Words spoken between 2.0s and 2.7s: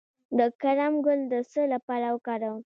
وکاروم؟